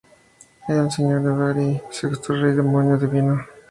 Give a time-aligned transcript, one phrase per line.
[0.67, 3.45] Era el señor de Owari, el sexto Rey Demonio Divino.